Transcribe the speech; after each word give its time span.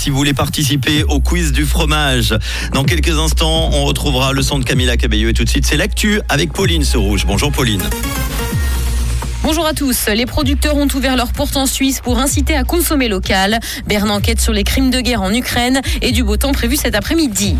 si 0.00 0.08
vous 0.08 0.16
voulez 0.16 0.32
participer 0.32 1.04
au 1.04 1.20
quiz 1.20 1.52
du 1.52 1.66
fromage. 1.66 2.34
Dans 2.72 2.84
quelques 2.84 3.18
instants, 3.18 3.68
on 3.74 3.84
retrouvera 3.84 4.32
le 4.32 4.40
son 4.40 4.58
de 4.58 4.64
Camilla 4.64 4.96
Cabello 4.96 5.28
et 5.28 5.34
tout 5.34 5.44
de 5.44 5.48
suite, 5.48 5.66
c'est 5.66 5.76
l'actu 5.76 6.22
avec 6.30 6.54
Pauline 6.54 6.84
Serouge. 6.84 7.26
Bonjour 7.26 7.52
Pauline. 7.52 7.82
Bonjour 9.42 9.66
à 9.66 9.74
tous. 9.74 10.06
Les 10.08 10.24
producteurs 10.24 10.76
ont 10.76 10.88
ouvert 10.94 11.16
leurs 11.16 11.32
portes 11.32 11.58
en 11.58 11.66
Suisse 11.66 12.00
pour 12.00 12.18
inciter 12.18 12.56
à 12.56 12.64
consommer 12.64 13.08
local. 13.08 13.60
Berne 13.86 14.10
enquête 14.10 14.40
sur 14.40 14.54
les 14.54 14.64
crimes 14.64 14.90
de 14.90 15.00
guerre 15.00 15.20
en 15.20 15.34
Ukraine 15.34 15.82
et 16.00 16.12
du 16.12 16.24
beau 16.24 16.38
temps 16.38 16.52
prévu 16.52 16.76
cet 16.76 16.94
après-midi. 16.94 17.56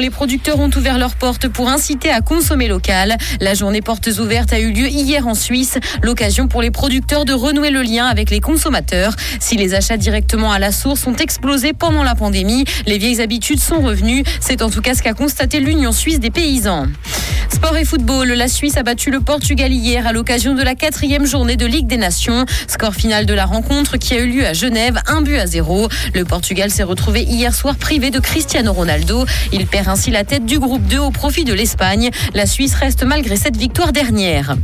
Les 0.00 0.10
producteurs 0.10 0.60
ont 0.60 0.70
ouvert 0.76 0.96
leurs 0.96 1.16
portes 1.16 1.48
pour 1.48 1.68
inciter 1.68 2.08
à 2.08 2.20
consommer 2.20 2.68
local. 2.68 3.16
La 3.40 3.54
journée 3.54 3.82
portes 3.82 4.06
ouvertes 4.18 4.52
a 4.52 4.60
eu 4.60 4.70
lieu 4.70 4.86
hier 4.86 5.26
en 5.26 5.34
Suisse. 5.34 5.76
L'occasion 6.02 6.46
pour 6.46 6.62
les 6.62 6.70
producteurs 6.70 7.24
de 7.24 7.32
renouer 7.32 7.70
le 7.70 7.82
lien 7.82 8.06
avec 8.06 8.30
les 8.30 8.38
consommateurs. 8.38 9.16
Si 9.40 9.56
les 9.56 9.74
achats 9.74 9.96
directement 9.96 10.52
à 10.52 10.60
la 10.60 10.70
source 10.70 11.04
ont 11.08 11.16
explosé 11.16 11.72
pendant 11.72 12.04
la 12.04 12.14
pandémie, 12.14 12.64
les 12.86 12.96
vieilles 12.96 13.20
habitudes 13.20 13.60
sont 13.60 13.80
revenues. 13.80 14.22
C'est 14.40 14.62
en 14.62 14.70
tout 14.70 14.82
cas 14.82 14.94
ce 14.94 15.02
qu'a 15.02 15.14
constaté 15.14 15.58
l'Union 15.58 15.90
suisse 15.90 16.20
des 16.20 16.30
paysans. 16.30 16.86
Sport 17.52 17.76
et 17.76 17.84
football, 17.84 18.28
la 18.28 18.48
Suisse 18.48 18.76
a 18.76 18.82
battu 18.82 19.10
le 19.10 19.20
Portugal 19.20 19.72
hier 19.72 20.06
à 20.06 20.12
l'occasion 20.12 20.54
de 20.54 20.62
la 20.62 20.74
quatrième 20.74 21.26
journée 21.26 21.56
de 21.56 21.66
Ligue 21.66 21.88
des 21.88 21.96
Nations. 21.96 22.46
Score 22.68 22.94
final 22.94 23.26
de 23.26 23.34
la 23.34 23.44
rencontre 23.44 23.96
qui 23.96 24.14
a 24.14 24.18
eu 24.20 24.28
lieu 24.28 24.46
à 24.46 24.52
Genève, 24.52 25.00
un 25.08 25.20
but 25.20 25.36
à 25.36 25.46
zéro. 25.46 25.88
Le 26.14 26.24
Portugal 26.24 26.70
s'est 26.70 26.84
retrouvé 26.84 27.22
hier 27.22 27.54
soir 27.54 27.76
privé 27.76 28.10
de 28.10 28.20
Cristiano 28.20 28.72
Ronaldo. 28.72 29.26
Il 29.52 29.66
perd 29.66 29.88
ainsi 29.88 30.10
la 30.10 30.24
tête 30.24 30.44
du 30.44 30.58
groupe 30.58 30.86
2 30.86 30.98
au 30.98 31.10
profit 31.10 31.44
de 31.44 31.52
l'Espagne. 31.52 32.10
La 32.34 32.46
Suisse 32.46 32.74
reste 32.74 33.04
malgré 33.04 33.36
cette 33.36 33.56
victoire 33.56 33.92
dernière. 33.92 34.56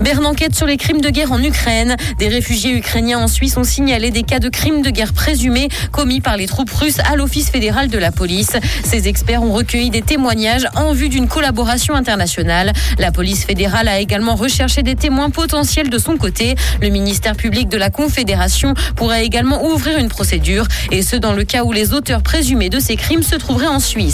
Berne 0.00 0.26
enquête 0.26 0.54
sur 0.54 0.66
les 0.66 0.76
crimes 0.76 1.00
de 1.00 1.08
guerre 1.08 1.32
en 1.32 1.42
Ukraine. 1.42 1.96
Des 2.18 2.28
réfugiés 2.28 2.76
ukrainiens 2.76 3.18
en 3.18 3.28
Suisse 3.28 3.56
ont 3.56 3.64
signalé 3.64 4.10
des 4.10 4.22
cas 4.22 4.38
de 4.38 4.48
crimes 4.48 4.82
de 4.82 4.90
guerre 4.90 5.12
présumés 5.12 5.68
commis 5.90 6.20
par 6.20 6.36
les 6.36 6.46
troupes 6.46 6.70
russes 6.70 6.98
à 7.10 7.16
l'Office 7.16 7.50
fédéral 7.50 7.88
de 7.88 7.98
la 7.98 8.12
police. 8.12 8.52
Ces 8.84 9.08
experts 9.08 9.42
ont 9.42 9.52
recueilli 9.52 9.90
des 9.90 10.02
témoignages 10.02 10.66
en 10.74 10.92
vue 10.92 11.08
d'une 11.08 11.28
collaboration 11.28 11.94
internationale. 11.94 12.72
La 12.98 13.10
police 13.10 13.44
fédérale 13.44 13.88
a 13.88 14.00
également 14.00 14.34
recherché 14.34 14.82
des 14.82 14.96
témoins 14.96 15.30
potentiels 15.30 15.88
de 15.88 15.98
son 15.98 16.16
côté. 16.16 16.54
Le 16.82 16.88
ministère 16.88 17.36
public 17.36 17.68
de 17.68 17.76
la 17.76 17.90
Confédération 17.90 18.74
pourrait 18.96 19.24
également 19.24 19.64
ouvrir 19.66 19.98
une 19.98 20.08
procédure, 20.08 20.66
et 20.90 21.02
ce 21.02 21.16
dans 21.16 21.32
le 21.32 21.44
cas 21.44 21.64
où 21.64 21.72
les 21.72 21.92
auteurs 21.92 22.22
présumés 22.22 22.70
de 22.70 22.80
ces 22.80 22.96
crimes 22.96 23.22
se 23.22 23.34
trouveraient 23.34 23.66
en 23.66 23.80
Suisse. 23.80 24.05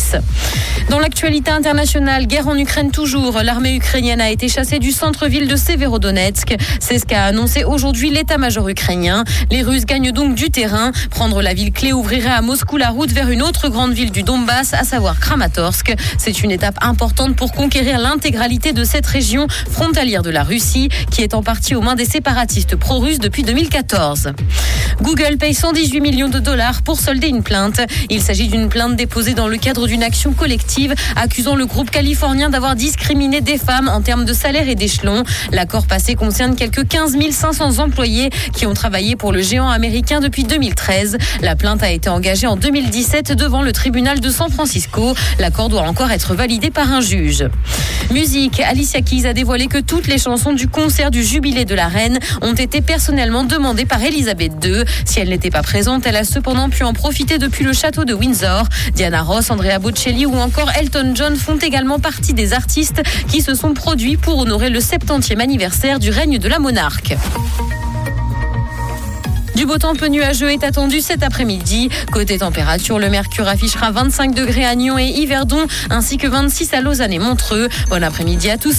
Dans 0.88 0.98
l'actualité 0.98 1.50
internationale, 1.50 2.26
guerre 2.26 2.48
en 2.48 2.56
Ukraine 2.56 2.90
toujours, 2.90 3.40
l'armée 3.42 3.74
ukrainienne 3.74 4.22
a 4.22 4.30
été 4.30 4.48
chassée 4.48 4.78
du 4.78 4.90
centre-ville 4.90 5.48
de 5.48 5.56
Severodonetsk. 5.56 6.54
C'est 6.80 6.98
ce 6.98 7.04
qu'a 7.04 7.24
annoncé 7.24 7.64
aujourd'hui 7.64 8.10
l'état-major 8.10 8.68
ukrainien. 8.68 9.24
Les 9.50 9.62
Russes 9.62 9.84
gagnent 9.84 10.12
donc 10.12 10.34
du 10.34 10.50
terrain. 10.50 10.92
Prendre 11.10 11.42
la 11.42 11.52
ville 11.52 11.72
clé 11.72 11.92
ouvrirait 11.92 12.30
à 12.30 12.40
Moscou 12.40 12.78
la 12.78 12.88
route 12.88 13.10
vers 13.10 13.28
une 13.28 13.42
autre 13.42 13.68
grande 13.68 13.92
ville 13.92 14.12
du 14.12 14.22
Donbass, 14.22 14.72
à 14.72 14.84
savoir 14.84 15.20
Kramatorsk. 15.20 15.94
C'est 16.16 16.42
une 16.42 16.50
étape 16.50 16.78
importante 16.80 17.36
pour 17.36 17.52
conquérir 17.52 17.98
l'intégralité 17.98 18.72
de 18.72 18.84
cette 18.84 19.06
région 19.06 19.46
frontalière 19.70 20.22
de 20.22 20.30
la 20.30 20.42
Russie, 20.42 20.88
qui 21.10 21.20
est 21.20 21.34
en 21.34 21.42
partie 21.42 21.74
aux 21.74 21.82
mains 21.82 21.96
des 21.96 22.06
séparatistes 22.06 22.76
pro-russes 22.76 23.18
depuis 23.18 23.42
2014. 23.42 24.32
Google 25.02 25.36
paye 25.36 25.52
118 25.52 26.00
millions 26.00 26.28
de 26.28 26.38
dollars 26.38 26.82
pour 26.82 27.00
solder 27.00 27.26
une 27.26 27.42
plainte. 27.42 27.80
Il 28.08 28.22
s'agit 28.22 28.46
d'une 28.46 28.68
plainte 28.68 28.94
déposée 28.94 29.34
dans 29.34 29.48
le 29.48 29.56
cadre 29.56 29.88
d'une 29.88 30.04
action 30.04 30.32
collective 30.32 30.94
accusant 31.16 31.56
le 31.56 31.66
groupe 31.66 31.90
californien 31.90 32.50
d'avoir 32.50 32.76
discriminé 32.76 33.40
des 33.40 33.58
femmes 33.58 33.88
en 33.88 34.00
termes 34.00 34.24
de 34.24 34.32
salaire 34.32 34.68
et 34.68 34.76
d'échelon. 34.76 35.24
L'accord 35.50 35.86
passé 35.86 36.14
concerne 36.14 36.54
quelques 36.54 36.86
15 36.86 37.16
500 37.32 37.80
employés 37.80 38.30
qui 38.54 38.64
ont 38.64 38.74
travaillé 38.74 39.16
pour 39.16 39.32
le 39.32 39.42
géant 39.42 39.68
américain 39.68 40.20
depuis 40.20 40.44
2013. 40.44 41.18
La 41.40 41.56
plainte 41.56 41.82
a 41.82 41.90
été 41.90 42.08
engagée 42.08 42.46
en 42.46 42.56
2017 42.56 43.32
devant 43.32 43.62
le 43.62 43.72
tribunal 43.72 44.20
de 44.20 44.30
San 44.30 44.50
Francisco. 44.50 45.14
L'accord 45.40 45.68
doit 45.68 45.82
encore 45.82 46.12
être 46.12 46.34
validé 46.34 46.70
par 46.70 46.92
un 46.92 47.00
juge. 47.00 47.44
Musique, 48.12 48.60
Alicia 48.60 49.00
Keys 49.00 49.26
a 49.26 49.32
dévoilé 49.32 49.66
que 49.66 49.78
toutes 49.78 50.06
les 50.06 50.18
chansons 50.18 50.52
du 50.52 50.68
concert 50.68 51.10
du 51.10 51.24
jubilé 51.24 51.64
de 51.64 51.74
la 51.74 51.88
reine 51.88 52.18
ont 52.42 52.54
été 52.54 52.82
personnellement 52.82 53.42
demandées 53.42 53.86
par 53.86 54.00
Elisabeth 54.02 54.52
II. 54.64 54.84
Si 55.04 55.20
elle 55.20 55.28
n'était 55.28 55.50
pas 55.50 55.62
présente, 55.62 56.06
elle 56.06 56.16
a 56.16 56.24
cependant 56.24 56.68
pu 56.68 56.82
en 56.84 56.92
profiter 56.92 57.38
depuis 57.38 57.64
le 57.64 57.72
château 57.72 58.04
de 58.04 58.14
Windsor. 58.14 58.64
Diana 58.94 59.22
Ross, 59.22 59.50
Andrea 59.50 59.78
Bocelli 59.78 60.26
ou 60.26 60.36
encore 60.36 60.70
Elton 60.78 61.12
John 61.14 61.36
font 61.36 61.56
également 61.56 61.98
partie 61.98 62.34
des 62.34 62.52
artistes 62.52 63.02
qui 63.28 63.40
se 63.40 63.54
sont 63.54 63.74
produits 63.74 64.16
pour 64.16 64.38
honorer 64.38 64.70
le 64.70 64.80
70e 64.80 65.40
anniversaire 65.40 65.98
du 65.98 66.10
règne 66.10 66.38
de 66.38 66.48
la 66.48 66.58
monarque. 66.58 67.16
Du 69.54 69.66
beau 69.66 69.76
temps 69.76 69.94
peu 69.94 70.06
nuageux 70.06 70.50
est 70.50 70.64
attendu 70.64 71.00
cet 71.00 71.22
après-midi. 71.22 71.90
Côté 72.10 72.38
température, 72.38 72.98
le 72.98 73.10
mercure 73.10 73.46
affichera 73.46 73.90
25 73.90 74.34
degrés 74.34 74.64
à 74.64 74.74
Nyon 74.74 74.98
et 74.98 75.06
Yverdon, 75.08 75.66
ainsi 75.90 76.16
que 76.16 76.26
26 76.26 76.72
à 76.72 76.80
Lausanne 76.80 77.12
et 77.12 77.18
Montreux. 77.18 77.68
Bon 77.90 78.02
après-midi 78.02 78.48
à 78.50 78.56
tous. 78.56 78.70